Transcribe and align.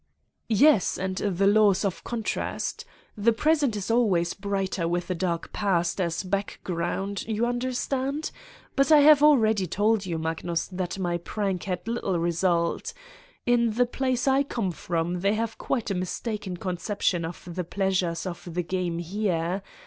"Yes, 0.49 0.97
and 0.97 1.17
the 1.17 1.45
laws 1.45 1.85
of 1.85 2.03
contrast. 2.03 2.85
The 3.15 3.31
present 3.33 3.75
is 3.75 3.91
always 3.91 4.33
brighter 4.33 4.87
with 4.87 5.11
a 5.11 5.13
dark 5.13 5.53
past 5.53 6.01
as 6.01 6.23
a 6.23 6.27
background... 6.27 7.23
you 7.27 7.45
understand? 7.45 8.31
But 8.75 8.91
I 8.91 9.01
have 9.01 9.21
already 9.21 9.67
told 9.67 10.07
you, 10.07 10.17
Magnus, 10.17 10.65
that 10.71 10.97
my 10.97 11.19
prank 11.19 11.65
had 11.65 11.87
little 11.87 12.17
result. 12.17 12.93
In 13.45 13.73
the 13.73 13.85
place 13.85 14.27
I 14.27 14.41
come 14.41 14.71
from 14.71 15.19
they 15.19 15.35
have 15.35 15.59
quite 15.59 15.91
a 15.91 15.93
mistaken 15.93 16.57
conception 16.57 17.23
of 17.23 17.47
the 17.53 17.63
pleasures 17.63 18.25
of 18.25 18.51
the 18.51 18.63
game 18.63 18.97
here. 18.97 19.61